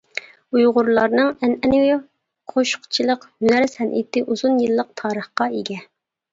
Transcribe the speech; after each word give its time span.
ئۇيغۇرلارنىڭ 0.59 1.29
ئەنئەنىۋى 1.47 1.99
قوشۇقچىلىق 2.55 3.29
ھۈنەر-سەنئىتى 3.29 4.27
ئۇزۇن 4.27 4.59
يىللىق 4.67 4.93
تارىخقا 5.05 5.53
ئىگە. 5.63 5.83